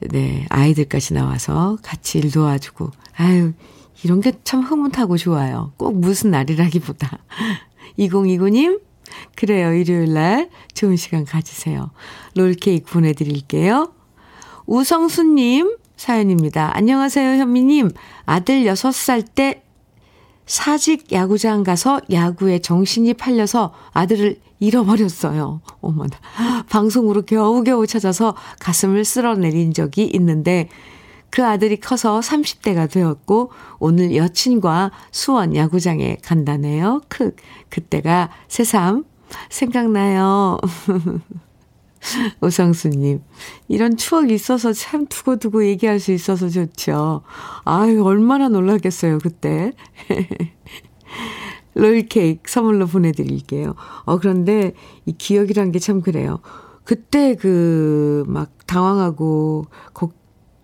[0.00, 3.52] 네, 아이들까지 나와서 같이 일 도와주고 아유,
[4.02, 5.72] 이런 게 참 흐뭇하고 좋아요.
[5.76, 7.18] 꼭 무슨 날이라기보다.
[7.98, 8.80] 2029님
[9.36, 9.72] 그래요.
[9.72, 11.90] 일요일 날 좋은 시간 가지세요.
[12.34, 13.92] 롤케이크 보내드릴게요.
[14.66, 16.70] 우성수님 사연입니다.
[16.74, 17.90] 안녕하세요, 현미님.
[18.24, 19.62] 아들 6살 때
[20.46, 25.60] 사직 야구장 가서 야구에 정신이 팔려서 아들을 잃어버렸어요.
[25.80, 26.16] 어머나.
[26.68, 30.68] 방송으로 겨우겨우 찾아서 가슴을 쓸어내린 적이 있는데
[31.32, 37.00] 그 아들이 커서 30대가 되었고 오늘 여친과 수원 야구장에 간다네요.
[37.08, 37.34] 크
[37.70, 39.04] 그때가 새삼
[39.48, 40.58] 생각나요.
[42.42, 43.22] 오성수님,
[43.68, 47.22] 이런 추억이 있어서 참 두고두고 얘기할 수 있어서 좋죠.
[47.64, 49.72] 아유, 얼마나 놀라겠어요, 그때.
[51.74, 53.74] 롤케이크 선물로 보내드릴게요.
[54.04, 54.72] 어, 그런데
[55.06, 56.40] 이 기억이란 게 참 그래요.
[56.84, 60.10] 그때 그, 막 당황하고, 거,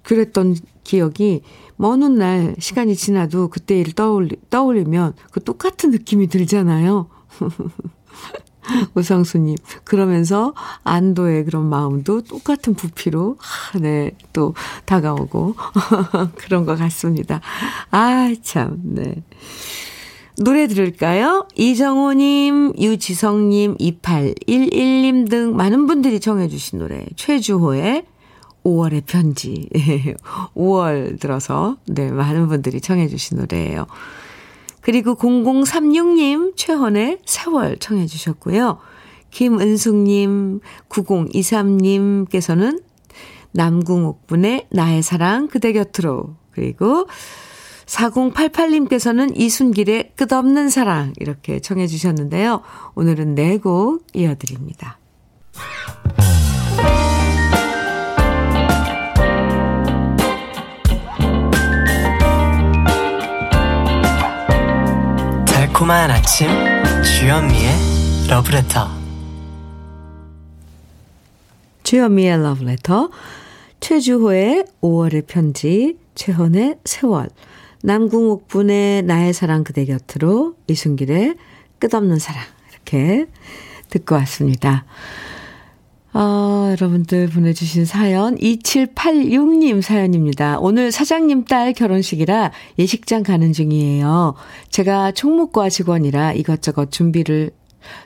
[0.09, 1.43] 그랬던 기억이
[1.77, 7.09] 먼 훗날 시간이 지나도 그때 일을 떠올리, 떠올리면 그 똑같은 느낌이 들잖아요.
[8.95, 9.57] 우성수님.
[9.85, 13.37] 그러면서 안도의 그런 마음도 똑같은 부피로,
[13.81, 14.55] 네, 또
[14.87, 15.55] 다가오고,
[16.37, 17.41] 그런 것 같습니다.
[17.91, 19.23] 아, 참, 네.
[20.39, 21.49] 노래 들을까요?
[21.55, 27.07] 이정호님, 유지성님, 2811님 등 많은 분들이 정해주신 노래.
[27.17, 28.05] 최주호의
[28.65, 29.69] 5월의 편지.
[30.55, 33.87] 5월 들어서, 네, 많은 분들이 청해주신 노래예요.
[34.81, 38.79] 그리고 0036님, 최헌의 세월 청해주셨고요.
[39.31, 42.83] 김은숙님, 9023님께서는
[43.53, 46.37] 남궁옥분의 나의 사랑 그대 곁으로.
[46.51, 47.07] 그리고
[47.87, 51.13] 4088님께서는 이순길의 끝없는 사랑.
[51.19, 52.63] 이렇게 청해 주셨는데요.
[52.95, 54.99] 오늘은 네 곡 이어드립니다.
[65.79, 66.49] 달콤한 아침
[67.05, 67.71] 주현미의
[68.29, 68.89] 러브레터.
[71.85, 73.11] 주현미의 러브레터.
[73.79, 77.29] 최주호의 5월의 편지 최헌의 세월.
[77.85, 81.37] 남궁옥 분의 나의 사랑 그대 곁으로 이순길의
[81.79, 82.43] 끝없는 사랑.
[82.73, 83.27] 이렇게
[83.89, 84.85] 듣고 왔습니다.
[86.13, 90.59] 아, 여러분들 보내주신 사연 2786님 사연입니다.
[90.59, 94.35] 오늘 사장님 딸 결혼식이라 예식장 가는 중이에요.
[94.71, 97.51] 제가 총무과 직원이라 이것저것 준비를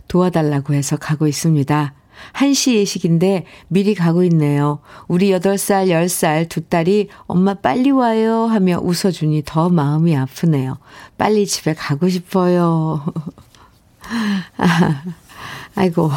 [0.09, 1.95] 도와달라고 해서 가고 있습니다.
[2.33, 4.81] 한시 예식인데 미리 가고 있네요.
[5.09, 10.79] 우리 8살, 10살 두 딸이 엄마 빨리 와요 하며 웃어주니 더 마음이 아프네요.
[11.19, 13.05] 빨리 집에 가고 싶어요.
[14.59, 15.03] 아,
[15.75, 16.11] 아이고.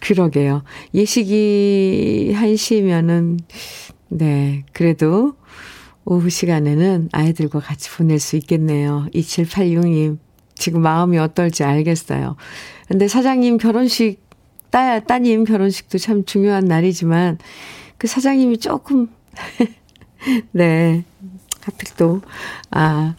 [0.00, 0.62] 그러게요.
[0.94, 3.38] 예식이 1시면은,
[4.08, 5.34] 네, 그래도
[6.04, 9.06] 오후 시간에는 아이들과 같이 보낼 수 있겠네요.
[9.14, 10.18] 2786님.
[10.54, 12.36] 지금 마음이 어떨지 알겠어요.
[12.88, 14.20] 근데 사장님 결혼식,
[14.70, 17.38] 따, 따님 결혼식도 참 중요한 날이지만,
[17.96, 19.08] 그 사장님이 조금,
[20.52, 21.04] 네,
[21.62, 22.20] 하필 또,
[22.70, 23.14] 아,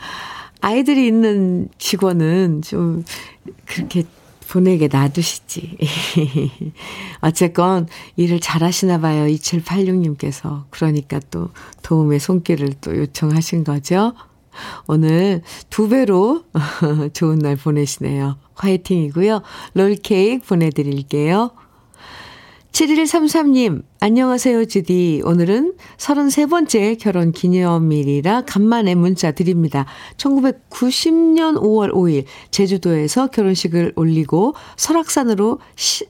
[0.61, 3.03] 아이들이 있는 직원은 좀
[3.65, 4.03] 그렇게
[4.49, 5.77] 보내게 놔두시지.
[7.21, 9.27] 어쨌건 일을 잘 하시나 봐요.
[9.27, 10.63] 2786님께서.
[10.71, 11.49] 그러니까 또
[11.83, 14.13] 도움의 손길을 또 요청하신 거죠.
[14.87, 16.43] 오늘 두 배로
[17.13, 18.37] 좋은 날 보내시네요.
[18.55, 19.41] 화이팅이고요.
[19.75, 21.51] 롤케이크 보내드릴게요.
[22.71, 25.23] 7133님, 안녕하세요, 주디.
[25.25, 29.85] 오늘은 33번째 결혼 기념일이라 간만에 문자 드립니다.
[30.17, 36.05] 1990년 5월 5일, 제주도에서 결혼식을 올리고 설악산으로 시,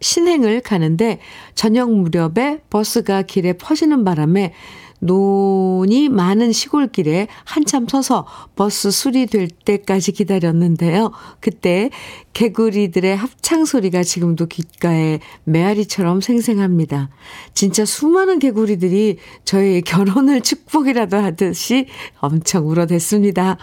[0.00, 1.18] 신행을 가는데,
[1.54, 4.54] 저녁 무렵에 버스가 길에 퍼지는 바람에
[5.04, 11.12] 논이 많은 시골길에 한참 서서 버스 수리될 때까지 기다렸는데요.
[11.40, 11.90] 그때
[12.32, 17.10] 개구리들의 합창 소리가 지금도 귓가에 메아리처럼 생생합니다.
[17.52, 21.86] 진짜 수많은 개구리들이 저의 결혼을 축복이라도 하듯이
[22.20, 23.58] 엄청 울어댔습니다.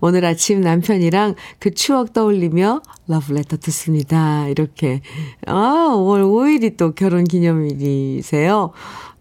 [0.00, 4.48] 오늘 아침 남편이랑 그 추억 떠올리며 러브레터 듣습니다.
[4.48, 5.00] 이렇게.
[5.46, 8.72] 아, 5월 5일이 또 결혼 기념일이세요.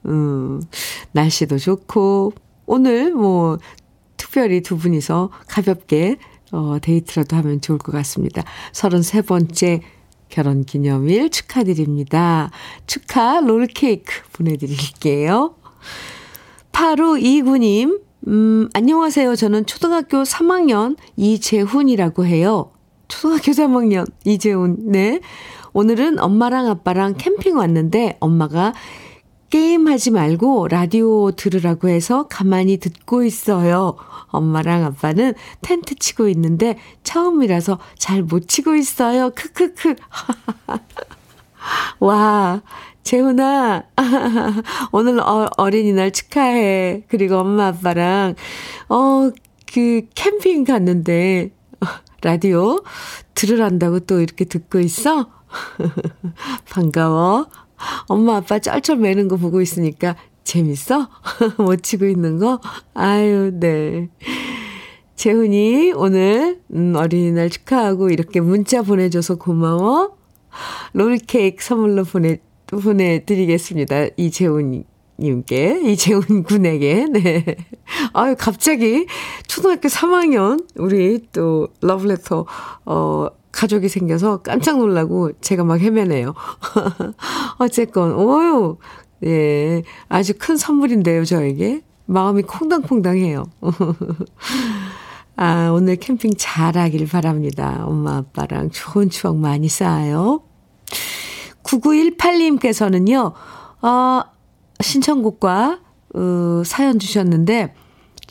[0.05, 0.61] 음,
[1.11, 2.33] 날씨도 좋고,
[2.65, 3.57] 오늘 뭐,
[4.17, 6.17] 특별히 두 분이서 가볍게,
[6.51, 8.43] 어, 데이트라도 하면 좋을 것 같습니다.
[8.73, 9.81] 33번째
[10.29, 12.51] 결혼 기념일 축하드립니다.
[12.87, 15.55] 축하 롤케이크 보내드릴게요.
[16.71, 19.35] 8529님, 음, 안녕하세요.
[19.35, 22.71] 저는 초등학교 3학년 이재훈이라고 해요.
[23.07, 25.19] 초등학교 3학년 이재훈, 네.
[25.73, 28.73] 오늘은 엄마랑 아빠랑 캠핑 왔는데 엄마가
[29.51, 33.97] 게임하지 말고 라디오 들으라고 해서 가만히 듣고 있어요.
[34.27, 39.31] 엄마랑 아빠는 텐트 치고 있는데 처음이라서 잘 못 치고 있어요.
[39.31, 39.95] 크크크.
[41.99, 42.61] 와,
[43.03, 43.83] 재훈아,
[44.93, 47.03] 오늘 어, 어린이날 축하해.
[47.09, 48.35] 그리고 엄마 아빠랑,
[48.87, 49.31] 어,
[49.71, 51.51] 그 캠핑 갔는데,
[52.23, 52.83] 라디오
[53.33, 55.27] 들으란다고 또 이렇게 듣고 있어?
[56.69, 57.47] 반가워.
[58.07, 61.09] 엄마 아빠 쩔쩔 매는 거 보고 있으니까 재밌어?
[61.57, 62.59] 못 치고 있는 거?
[62.93, 64.09] 아유, 네.
[65.15, 70.17] 재훈이 오늘 음, 어린이날 축하하고 이렇게 문자 보내줘서 고마워.
[70.93, 74.07] 롤케이크 선물로 보내, 보내드리겠습니다.
[74.17, 74.83] 이재훈
[75.19, 77.55] 님께, 이재훈 군에게, 네.
[78.13, 79.05] 아유, 갑자기
[79.45, 82.45] 초등학교 3학년, 우리 또 러브레터,
[82.85, 83.27] 어,
[83.61, 86.33] 가족이 생겨서 깜짝 놀라고 제가 막 헤매네요.
[87.59, 88.77] 어쨌건, 오유,
[89.23, 91.83] 예, 아주 큰 선물인데요, 저에게.
[92.07, 93.45] 마음이 콩당콩당해요.
[95.37, 97.83] 아, 오늘 캠핑 잘 하길 바랍니다.
[97.85, 100.41] 엄마, 아빠랑 좋은 추억 많이 쌓아요.
[101.61, 103.33] 9918님께서는요,
[103.83, 104.21] 어,
[104.81, 105.79] 신청곡과,
[106.15, 107.75] 어, 사연 주셨는데,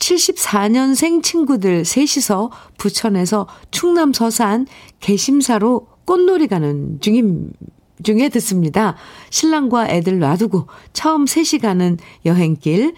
[0.01, 4.65] 74년생 친구들 셋이서 부천에서 충남 서산
[4.99, 7.51] 개심사로 꽃놀이 가는 중임,
[8.03, 8.95] 중에 듣습니다.
[9.29, 12.95] 신랑과 애들 놔두고 처음 셋이 가는 여행길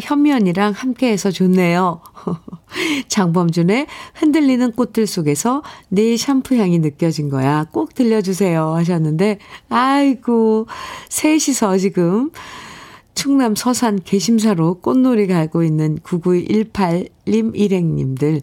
[0.00, 2.00] 현면이랑 함께해서 좋네요.
[3.08, 7.64] 장범준의 흔들리는 꽃들 속에서 네 샴푸 향이 느껴진 거야.
[7.64, 8.74] 꼭 들려주세요.
[8.74, 9.38] 하셨는데,
[9.68, 10.66] 아이고,
[11.10, 12.30] 셋이서 지금
[13.16, 18.42] 충남 서산 개심사로 꽃놀이 가고 있는 9918님 일행님들.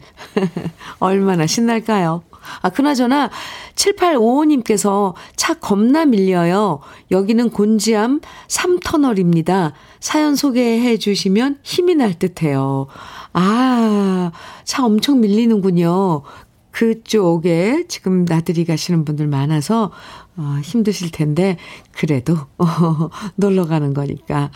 [1.00, 2.24] 얼마나 신날까요?
[2.62, 3.30] 아, 그나저나
[3.76, 6.80] 7855님께서 차 겁나 밀려요.
[7.12, 9.74] 여기는 곤지암 3터널입니다.
[10.00, 12.88] 사연 소개해 주시면 힘이 날 듯해요.
[13.32, 14.32] 아,
[14.66, 16.24] 차 엄청 밀리는군요.
[16.72, 19.92] 그쪽에 지금 나들이 가시는 분들 많아서
[20.38, 21.58] 어, 힘드실 텐데
[21.92, 24.52] 그래도 어, 놀러 가는 거니까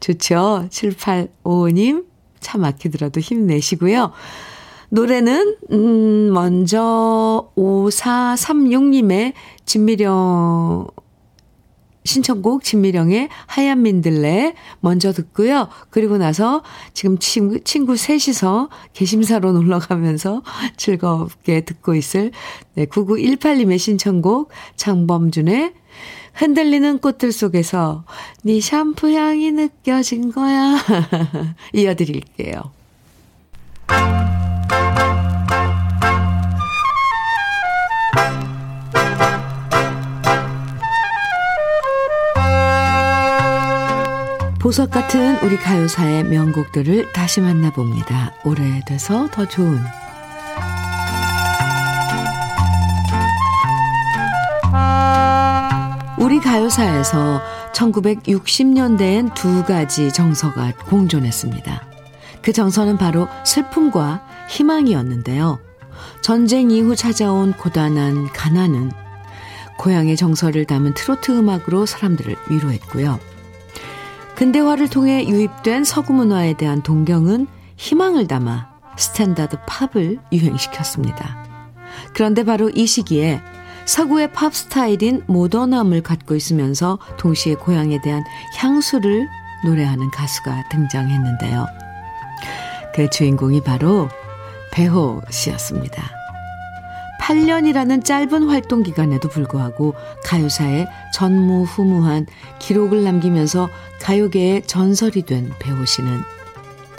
[0.00, 0.66] 좋죠.
[0.70, 2.06] 7855님
[2.40, 4.12] 차 막히더라도 힘내시고요.
[4.90, 9.32] 노래는 음 먼저 5436님의
[9.64, 10.88] 진미령
[12.04, 15.68] 신청곡 진미령의 하얀 민들레 먼저 듣고요.
[15.90, 16.62] 그리고 나서
[16.94, 20.42] 지금 친구, 친구 셋이서 개심사로 놀러 가면서
[20.76, 22.32] 즐겁게 듣고 있을
[22.74, 25.74] 네, 9918님의 신청곡 장범준의
[26.34, 28.04] 흔들리는 꽃들 속에서
[28.42, 30.78] 네 샴푸 향이 느껴진 거야.
[31.74, 32.72] 이어드릴게요.
[44.72, 48.32] 보석 같은 우리 가요사의 명곡들을 다시 만나봅니다.
[48.42, 49.78] 오래돼서 더 좋은
[56.18, 57.42] 우리 가요사에서
[57.74, 61.82] 1960년대엔 두 가지 정서가 공존했습니다.
[62.40, 65.58] 그 정서는 바로 슬픔과 희망이었는데요.
[66.22, 68.90] 전쟁 이후 찾아온 고단한 가난은
[69.76, 73.31] 고향의 정서를 담은 트로트 음악으로 사람들을 위로했고요.
[74.36, 81.44] 근대화를 통해 유입된 서구 문화에 대한 동경은 희망을 담아 스탠다드 팝을 유행시켰습니다.
[82.14, 83.40] 그런데 바로 이 시기에
[83.84, 88.22] 서구의 팝 스타일인 모던함을 갖고 있으면서 동시에 고향에 대한
[88.56, 89.28] 향수를
[89.64, 91.66] 노래하는 가수가 등장했는데요.
[92.94, 94.08] 그 주인공이 바로
[94.72, 96.21] 배호 씨였습니다.
[97.22, 99.94] 8년이라는 짧은 활동 기간에도 불구하고
[100.24, 102.26] 가요사에 전무후무한
[102.58, 103.68] 기록을 남기면서
[104.00, 106.20] 가요계의 전설이 된 배호 씨는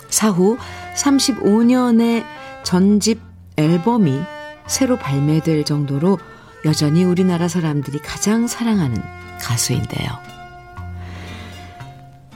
[0.08, 0.58] 사후
[0.96, 2.24] 35년의
[2.64, 3.20] 전집
[3.58, 4.22] 앨범이
[4.66, 6.18] 새로 발매될 정도로
[6.64, 9.02] 여전히 우리나라 사람들이 가장 사랑하는
[9.42, 10.10] 가수인데요.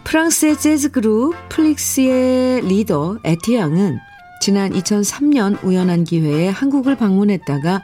[0.04, 4.00] 프랑스의 재즈 그룹 플릭스의 리더 에티앙은
[4.40, 7.82] 지난 2003년 우연한 기회에 한국을 방문했다가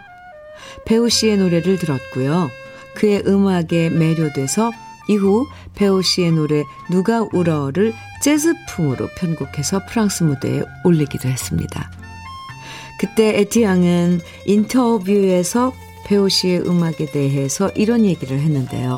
[0.86, 2.50] 배우 씨의 노래를 들었고요.
[2.96, 4.72] 그의 음악에 매료돼서
[5.10, 5.46] 이후
[5.76, 11.92] 배우 씨의 노래 누가 울어를 재즈풍으로 편곡해서 프랑스 무대에 올리기도 했습니다.
[13.00, 15.74] 그때 에티앙은 인터뷰에서
[16.06, 18.98] 배우 씨의 음악에 대해서 이런 얘기를 했는데요.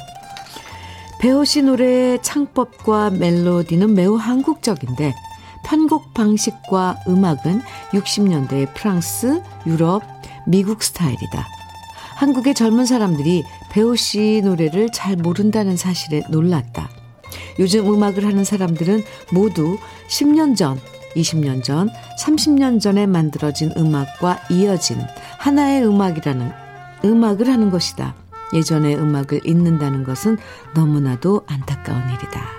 [1.19, 5.15] 배우 씨 노래의 창법과 멜로디는 매우 한국적인데
[5.65, 7.61] 편곡 방식과 음악은
[7.91, 10.03] 60년대의 프랑스, 유럽,
[10.45, 11.47] 미국 스타일이다.
[12.15, 16.89] 한국의 젊은 사람들이 배우 씨 노래를 잘 모른다는 사실에 놀랐다.
[17.59, 20.79] 요즘 음악을 하는 사람들은 모두 10년 전,
[21.15, 21.89] 20년 전,
[22.21, 24.97] 30년 전에 만들어진 음악과 이어진
[25.39, 26.51] 하나의 음악이라는
[27.03, 28.15] 음악을 하는 것이다.
[28.53, 30.37] 예전의 음악을 잊는다는 것은
[30.75, 32.54] 너무나도 안타까운 일이다.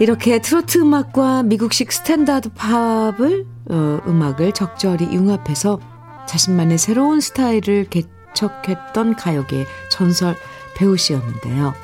[0.00, 5.78] 이렇게 트로트 음악과 미국식 스탠다드 팝을 어, 음악을 적절히 융합해서
[6.26, 10.34] 자신만의 새로운 스타일을 개척했던 가요계 전설
[10.74, 11.74] 배호 씨였는데요.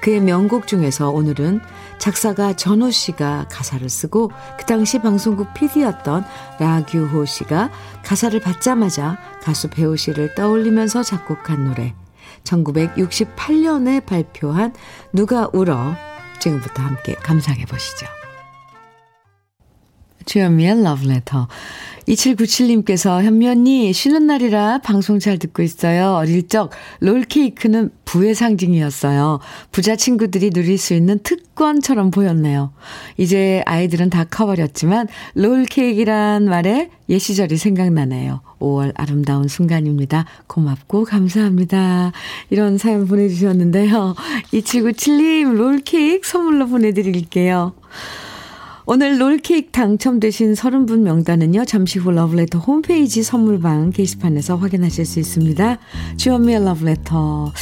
[0.00, 1.60] 그의 명곡 중에서 오늘은
[1.98, 6.24] 작사가 전우 씨가 가사를 쓰고 그 당시 방송국 PD였던
[6.58, 7.70] 나규호 씨가
[8.02, 11.94] 가사를 받자마자 가수 배호 씨를 떠올리면서 작곡한 노래
[12.44, 14.72] 1968년에 발표한
[15.12, 15.94] 누가 울어
[16.40, 18.19] 지금부터 함께 감상해 보시죠.
[20.26, 21.48] 주현미의 러브레터.
[22.10, 26.14] 2797님께서 현면이 쉬는 날이라 방송 잘 듣고 있어요.
[26.14, 29.38] 어릴 적 롤케이크는 부의 상징이었어요.
[29.70, 32.72] 부자 친구들이 누릴 수 있는 특권처럼 보였네요.
[33.16, 38.40] 이제 아이들은 다 커버렸지만 롤케이크란 말에 옛 시절이 생각나네요.
[38.58, 40.24] 5월 아름다운 순간입니다.
[40.48, 42.12] 고맙고 감사합니다.
[42.50, 44.14] 이런 사연 보내주셨는데요.
[44.52, 47.74] 2797님 롤케이크 선물로 보내드릴게요.
[48.92, 51.64] 오늘 롤케이크 당첨되신 30분 명단은요.
[51.64, 55.78] 잠시 후 러브레터 홈페이지 선물방 게시판에서 확인하실 수 있습니다.
[56.16, 57.52] 주현미의 러브레터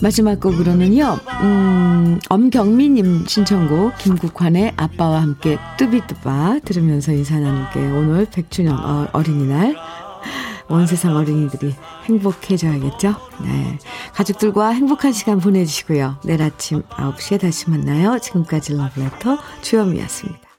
[0.00, 1.18] 마지막 곡으로는요.
[1.42, 7.98] 음, 엄경미님 신청곡 김국환의 아빠와 함께 뚜비뚜바 들으면서 인사 나눌게요.
[7.98, 9.76] 오늘 100주년 어, 어린이날
[10.70, 13.14] 온 세상 어린이들이 행복해져야겠죠?
[13.42, 13.78] 네.
[14.14, 16.18] 가족들과 행복한 시간 보내주시고요.
[16.24, 18.18] 내일 아침 9시에 다시 만나요.
[18.18, 20.49] 지금까지 러브레터 주현미였습니다.